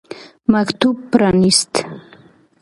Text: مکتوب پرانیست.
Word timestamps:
مکتوب 0.51 0.95
پرانیست. 1.11 1.73